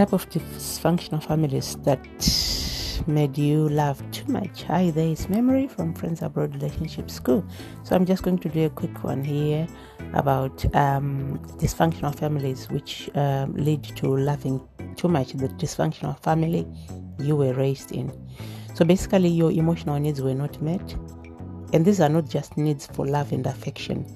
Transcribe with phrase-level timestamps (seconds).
[0.00, 2.00] type of dysfunctional families that
[3.06, 4.62] made you laugh too much.
[4.62, 7.44] Hi, there is Memory from Friends Abroad Relationship School.
[7.82, 9.66] So I'm just going to do a quick one here
[10.14, 14.66] about um, dysfunctional families which um, lead to laughing
[14.96, 15.32] too much.
[15.34, 16.66] The dysfunctional family
[17.18, 18.10] you were raised in.
[18.72, 20.94] So basically, your emotional needs were not met,
[21.74, 24.06] and these are not just needs for love and affection.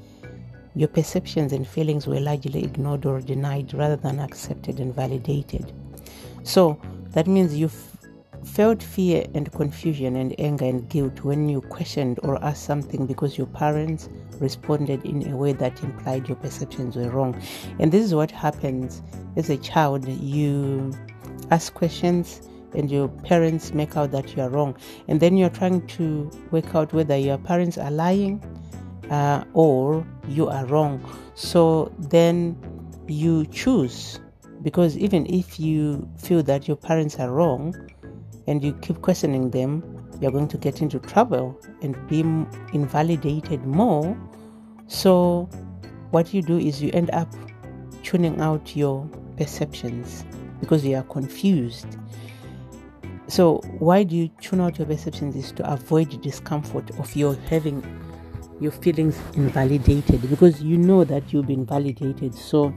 [0.76, 5.72] Your perceptions and feelings were largely ignored or denied rather than accepted and validated.
[6.44, 6.78] So
[7.10, 7.70] that means you
[8.44, 13.38] felt fear and confusion and anger and guilt when you questioned or asked something because
[13.38, 17.40] your parents responded in a way that implied your perceptions were wrong.
[17.78, 19.02] And this is what happens
[19.36, 20.06] as a child.
[20.06, 20.92] You
[21.50, 22.42] ask questions
[22.74, 24.76] and your parents make out that you are wrong.
[25.08, 28.42] And then you're trying to work out whether your parents are lying
[29.10, 31.02] uh, or you are wrong.
[31.34, 32.58] So then
[33.06, 34.20] you choose
[34.64, 37.76] because even if you feel that your parents are wrong
[38.46, 39.84] and you keep questioning them,
[40.20, 42.20] you're going to get into trouble and be
[42.72, 44.16] invalidated more.
[44.86, 45.48] So,
[46.10, 47.32] what you do is you end up
[48.02, 50.24] tuning out your perceptions
[50.60, 51.98] because you are confused.
[53.26, 55.36] So, why do you tune out your perceptions?
[55.36, 57.82] Is to avoid discomfort of your having
[58.60, 62.34] your feelings invalidated because you know that you've been validated.
[62.34, 62.72] So,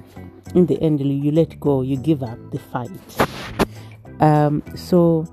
[0.55, 2.89] in the end, you let go, you give up the fight.
[4.19, 5.23] Um, so,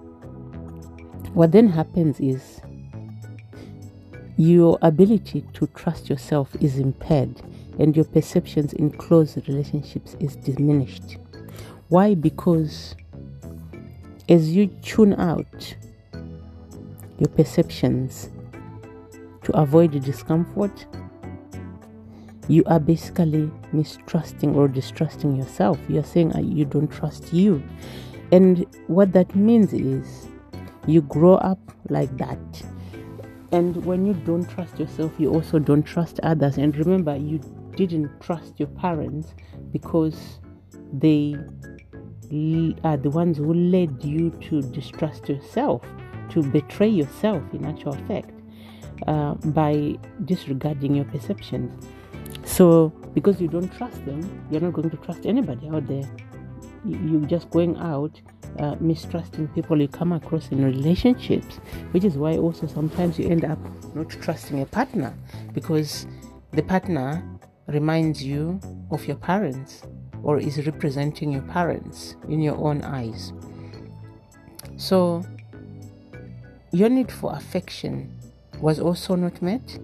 [1.33, 2.61] what then happens is
[4.37, 7.41] your ability to trust yourself is impaired
[7.79, 11.17] and your perceptions in close relationships is diminished.
[11.89, 12.15] Why?
[12.15, 12.95] Because
[14.29, 15.77] as you tune out
[17.19, 18.31] your perceptions
[19.43, 20.87] to avoid discomfort,
[22.49, 25.79] you are basically mistrusting or distrusting yourself.
[25.89, 27.63] You are saying you don't trust you.
[28.33, 30.29] And what that means is
[30.87, 32.39] you grow up like that.
[33.53, 36.59] And when you don't trust yourself, you also don't trust others.
[36.59, 37.39] And remember, you
[37.77, 39.35] didn't trust your parents
[39.73, 40.41] because
[40.93, 41.37] they
[42.83, 45.83] are the ones who led you to distrust yourself,
[46.31, 48.31] to betray yourself in actual fact.
[49.09, 51.85] Uh, by disregarding your perceptions.
[52.45, 56.09] So, because you don't trust them, you're not going to trust anybody out there.
[56.85, 58.21] You're just going out
[58.59, 61.57] uh, mistrusting people you come across in relationships,
[61.93, 63.59] which is why also sometimes you end up
[63.95, 65.15] not trusting a partner
[65.53, 66.07] because
[66.53, 67.23] the partner
[67.67, 69.83] reminds you of your parents
[70.23, 73.33] or is representing your parents in your own eyes.
[74.77, 75.23] So,
[76.73, 78.13] your need for affection
[78.61, 79.79] was also not met.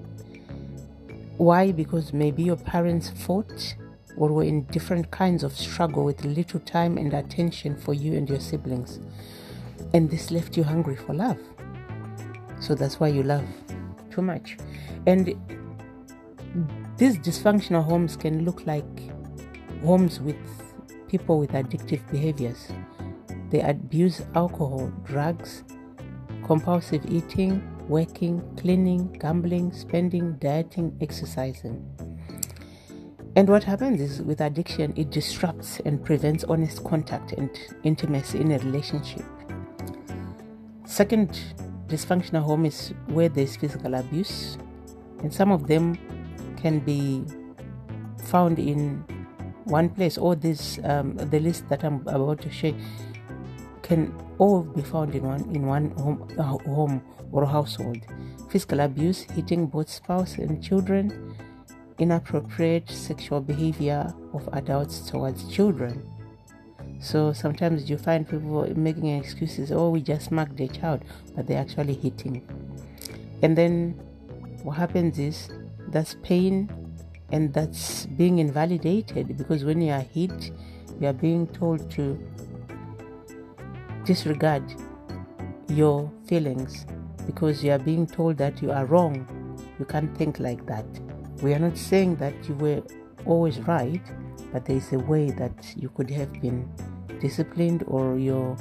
[1.40, 1.72] Why?
[1.72, 3.74] Because maybe your parents fought
[4.18, 8.28] or were in different kinds of struggle with little time and attention for you and
[8.28, 9.00] your siblings.
[9.94, 11.38] And this left you hungry for love.
[12.60, 13.46] So that's why you love
[14.10, 14.58] too much.
[15.06, 15.28] And
[16.98, 19.10] these dysfunctional homes can look like
[19.82, 20.36] homes with
[21.08, 22.68] people with addictive behaviors.
[23.48, 25.64] They abuse alcohol, drugs,
[26.44, 31.84] compulsive eating, working, cleaning, gambling, spending, dieting, exercising.
[33.34, 37.50] And what happens is with addiction, it disrupts and prevents honest contact and
[37.82, 39.24] intimacy in a relationship.
[40.86, 41.38] Second,
[41.88, 44.56] dysfunctional home is where there's physical abuse,
[45.22, 45.98] and some of them
[46.56, 47.24] can be
[48.24, 49.04] found in
[49.64, 50.16] one place.
[50.16, 52.74] All this, um, the list that I'm about to share,
[53.90, 56.42] can all be found in one in one home, uh,
[56.78, 57.02] home
[57.32, 57.98] or household.
[58.48, 61.34] Physical abuse, hitting both spouse and children,
[61.98, 66.06] inappropriate sexual behavior of adults towards children.
[67.00, 71.02] So sometimes you find people making excuses, oh, we just smacked their child,
[71.34, 72.46] but they're actually hitting.
[73.42, 73.98] And then
[74.62, 75.48] what happens is
[75.88, 76.70] that's pain
[77.32, 80.52] and that's being invalidated because when you are hit,
[81.00, 82.18] you are being told to
[84.04, 84.62] disregard
[85.68, 86.86] your feelings
[87.26, 89.26] because you are being told that you are wrong.
[89.78, 90.86] You can't think like that.
[91.42, 92.82] We are not saying that you were
[93.24, 94.02] always right,
[94.52, 96.68] but there is a way that you could have been
[97.20, 98.56] disciplined or your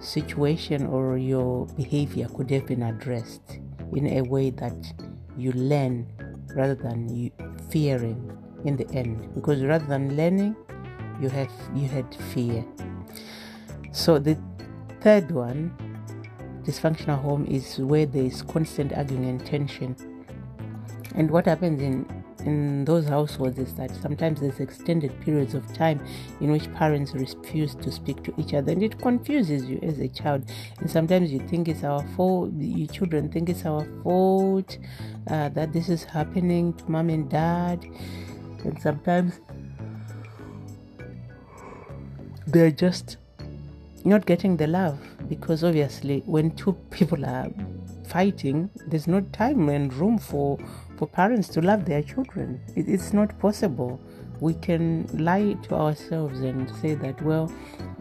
[0.00, 3.58] situation or your behavior could have been addressed
[3.92, 4.92] in a way that
[5.36, 6.06] you learn
[6.54, 7.30] rather than you
[7.70, 10.56] fearing in the end because rather than learning
[11.20, 12.64] you have you had fear
[13.92, 14.38] so the
[15.00, 15.74] third one
[16.64, 19.96] dysfunctional home is where there is constant arguing and tension.
[21.14, 22.06] And what happens in
[22.46, 26.00] in those households is that sometimes there's extended periods of time
[26.40, 30.08] in which parents refuse to speak to each other and it confuses you as a
[30.08, 30.42] child
[30.78, 34.78] and sometimes you think it's our fault your children think it's our fault
[35.28, 37.84] uh, that this is happening to mom and dad
[38.64, 39.40] and sometimes
[42.46, 43.18] they're just
[44.04, 44.98] not getting the love
[45.28, 47.48] because obviously when two people are
[48.06, 50.58] fighting there's no time and room for
[50.96, 52.60] for parents to love their children.
[52.76, 53.98] It, it's not possible.
[54.40, 57.52] We can lie to ourselves and say that well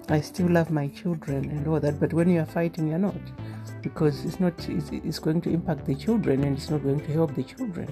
[0.09, 3.21] i still love my children and all that but when you are fighting you're not
[3.81, 7.13] because it's not it's, it's going to impact the children and it's not going to
[7.13, 7.87] help the children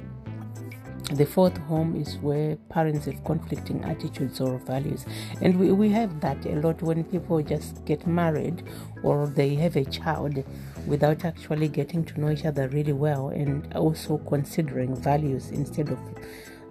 [1.13, 5.05] the fourth home is where parents have conflicting attitudes or values.
[5.41, 8.63] And we, we have that a lot when people just get married
[9.03, 10.43] or they have a child
[10.85, 15.99] without actually getting to know each other really well and also considering values instead of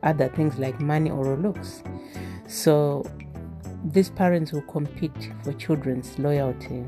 [0.03, 1.83] other things like money or looks.
[2.47, 3.11] So
[3.85, 6.85] these parents will compete for children's loyalty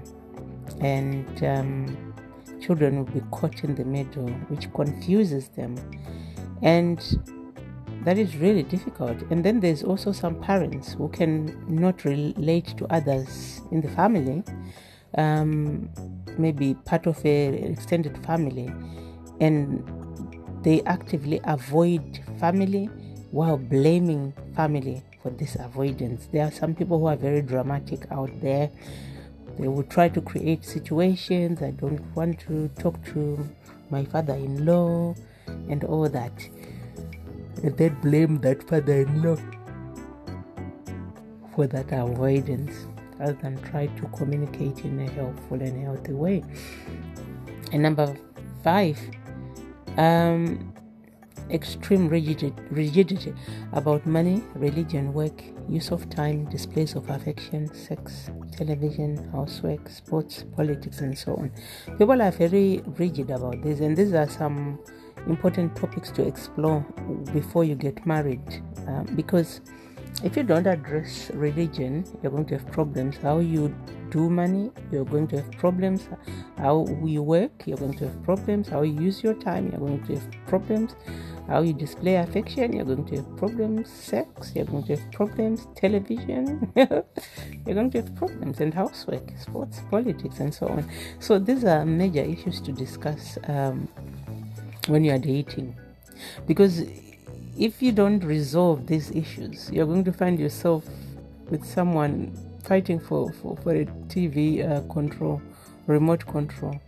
[0.80, 2.14] and um,
[2.60, 5.76] children will be caught in the middle, which confuses them.
[6.60, 7.00] And
[8.04, 9.20] that is really difficult.
[9.30, 14.42] And then there's also some parents who can not relate to others in the family,
[15.16, 15.90] um,
[16.36, 18.72] maybe part of an extended family,
[19.40, 19.84] and
[20.62, 22.86] they actively avoid family
[23.30, 26.28] while blaming family for this avoidance.
[26.32, 28.70] There are some people who are very dramatic out there.
[29.58, 31.62] They will try to create situations.
[31.62, 33.48] I don't want to talk to
[33.90, 35.14] my father in law
[35.68, 36.32] and all that
[37.62, 39.36] and then blame that father in law
[41.54, 42.86] for that avoidance
[43.18, 46.44] rather than try to communicate in a helpful and healthy way.
[47.72, 48.16] And number
[48.62, 48.98] five,
[49.96, 50.72] um,
[51.50, 53.34] extreme rigidity,
[53.72, 61.00] about money, religion, work, use of time, displays of affection, sex, television, housework, sports, politics,
[61.00, 61.50] and so on.
[61.98, 64.78] People are very rigid about this, and these are some
[65.26, 66.80] important topics to explore
[67.32, 69.60] before you get married um, because
[70.24, 73.16] if you don't address religion you're going to have problems.
[73.18, 73.74] How you
[74.10, 76.08] do money you're going to have problems.
[76.56, 78.68] How you work you're going to have problems.
[78.68, 80.94] How you use your time you're going to have problems.
[81.46, 83.90] How you display affection you're going to have problems.
[83.90, 85.66] Sex you're going to have problems.
[85.76, 88.60] Television you're going to have problems.
[88.60, 90.90] And housework sports politics and so on.
[91.20, 93.88] So these are major issues to discuss um,
[94.88, 95.76] when you are dating.
[96.46, 96.82] Because
[97.58, 100.84] if you don't resolve these issues you're going to find yourself
[101.50, 105.40] with someone fighting for, for, for a tv uh, control
[105.88, 106.80] remote control.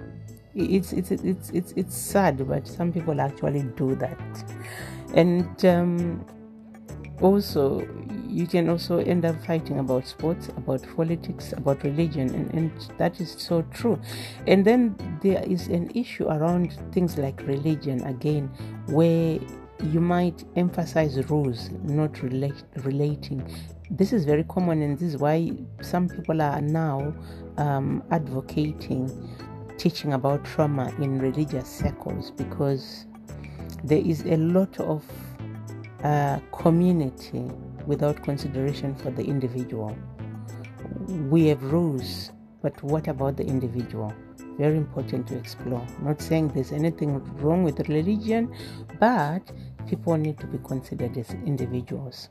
[0.54, 4.44] It's, it's it's it's it's sad but some people actually do that.
[5.14, 6.24] And um,
[7.20, 7.86] also
[8.28, 13.20] you can also end up fighting about sports about politics about religion and, and that
[13.20, 13.98] is so true.
[14.46, 18.48] And then there is an issue around things like religion again
[18.86, 19.38] where
[19.84, 23.46] you might emphasize rules not relate, relating
[23.90, 25.50] this is very common and this is why
[25.82, 27.12] some people are now
[27.56, 29.10] um, advocating
[29.78, 33.06] teaching about trauma in religious circles because
[33.82, 35.02] there is a lot of
[36.04, 37.50] uh, community
[37.86, 39.96] without consideration for the individual.
[41.28, 42.30] We have rules,
[42.62, 44.12] but what about the individual?
[44.58, 45.86] Very important to explore.
[46.02, 48.54] Not saying there's anything wrong with religion,
[48.98, 49.50] but
[49.90, 52.28] people need to be considered as individuals.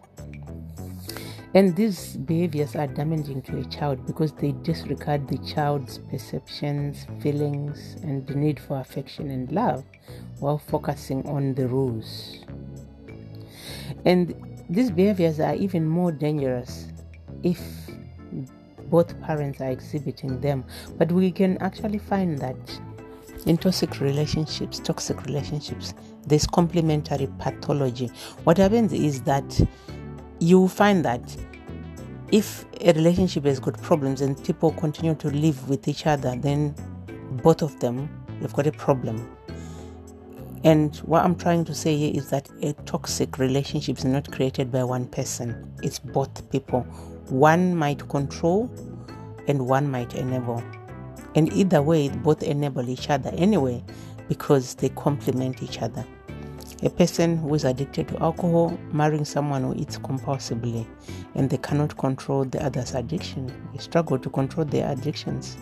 [1.53, 7.97] And these behaviors are damaging to a child because they disregard the child's perceptions, feelings,
[8.03, 9.83] and the need for affection and love
[10.39, 12.45] while focusing on the rules.
[14.05, 14.33] And
[14.69, 16.87] these behaviors are even more dangerous
[17.43, 17.59] if
[18.89, 20.63] both parents are exhibiting them.
[20.97, 22.79] But we can actually find that
[23.45, 25.93] in toxic relationships, toxic relationships,
[26.29, 28.07] there's complementary pathology.
[28.43, 29.67] What happens is that
[30.39, 31.35] you find that
[32.31, 36.75] if a relationship has got problems and people continue to live with each other, then
[37.43, 38.07] both of them
[38.41, 39.35] have got a problem.
[40.63, 44.71] And what I'm trying to say here is that a toxic relationship is not created
[44.71, 46.81] by one person, it's both people.
[47.29, 48.69] One might control
[49.47, 50.63] and one might enable.
[51.35, 53.83] And either way, both enable each other anyway
[54.27, 56.05] because they complement each other.
[56.81, 60.87] A person who is addicted to alcohol marrying someone who eats compulsively
[61.35, 65.57] and they cannot control the other's addiction, they struggle to control their addictions.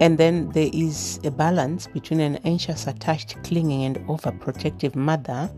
[0.00, 5.50] And then there is a balance between an anxious, attached, clinging, and overprotective mother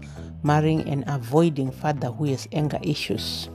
[0.43, 3.51] marrying and avoiding father who has anger issues.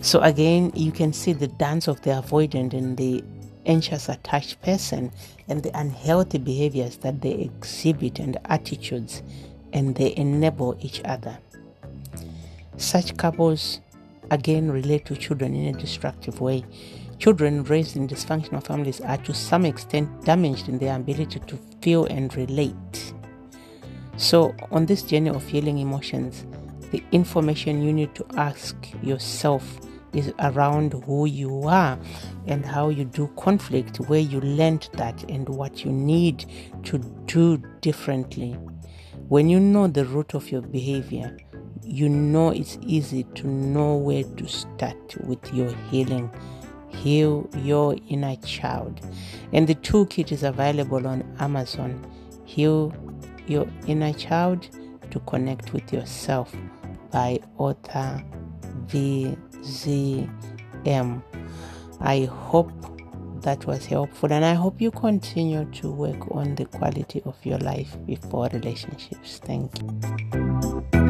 [0.00, 3.22] So again, you can see the dance of the avoidant and the
[3.66, 5.10] anxious attached person
[5.48, 9.22] and the unhealthy behaviors that they exhibit and attitudes
[9.74, 11.36] and they enable each other.
[12.78, 13.80] Such couples
[14.30, 16.64] again relate to children in a destructive way.
[17.18, 22.06] Children raised in dysfunctional families are to some extent damaged in their ability to feel
[22.06, 23.12] and relate.
[24.16, 26.46] So, on this journey of healing emotions,
[26.90, 29.80] the information you need to ask yourself
[30.12, 31.98] is around who you are
[32.46, 36.44] and how you do conflict, where you learned that, and what you need
[36.84, 38.56] to do differently.
[39.34, 41.36] When you know the root of your behavior,
[41.82, 46.30] you know it's easy to know where to start with your healing.
[46.86, 49.00] Heal your inner child.
[49.52, 52.06] And the toolkit is available on Amazon.
[52.44, 52.94] Heal
[53.48, 54.68] your inner child
[55.10, 56.54] to connect with yourself
[57.10, 58.24] by author
[58.86, 60.30] VZM.
[62.00, 62.93] I hope
[63.44, 67.58] that was helpful and I hope you continue to work on the quality of your
[67.58, 69.38] life before relationships.
[69.44, 71.03] Thank you.